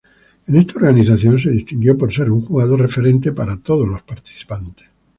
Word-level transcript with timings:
En 0.47 0.55
esta 0.55 0.77
organización 0.79 1.37
se 1.37 1.51
distinguió 1.51 1.95
por 1.95 2.11
ser 2.11 2.31
un 2.31 2.43
jugador 2.43 2.79
referente 2.79 3.33
para 3.33 3.57
todos 3.61 3.87
los 3.87 4.01
participantes. 4.01 4.89